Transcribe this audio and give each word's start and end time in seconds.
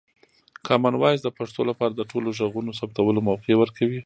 کامن 0.67 0.93
وایس 1.01 1.19
د 1.23 1.29
پښتو 1.37 1.61
لپاره 1.69 1.91
د 1.95 2.01
ټولو 2.11 2.29
غږونو 2.39 2.71
ثبتولو 2.79 3.19
موقع 3.29 3.53
ورکوي. 3.57 3.99